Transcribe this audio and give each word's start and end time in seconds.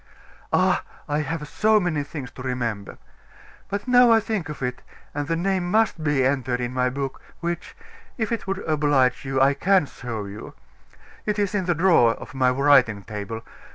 "Ah! 0.51 0.81
I 1.07 1.19
have 1.19 1.47
so 1.47 1.79
many 1.79 2.01
things 2.03 2.31
to 2.31 2.41
remember. 2.41 2.97
But 3.69 3.87
now 3.87 4.11
I 4.11 4.19
think 4.19 4.49
of 4.49 4.63
it, 4.63 4.81
and 5.13 5.27
the 5.27 5.35
name 5.35 5.69
must 5.69 6.03
be 6.03 6.25
entered 6.25 6.59
in 6.59 6.73
my 6.73 6.89
book, 6.89 7.21
which, 7.39 7.75
if 8.17 8.31
it 8.31 8.47
would 8.47 8.67
oblige 8.67 9.23
you, 9.25 9.39
I 9.39 9.53
can 9.53 9.85
show 9.85 10.25
you. 10.25 10.55
It 11.27 11.37
is 11.37 11.53
in 11.53 11.65
the 11.65 11.75
drawer 11.75 12.13
of 12.15 12.33
my 12.33 12.49
writing 12.49 13.03
table. 13.03 13.43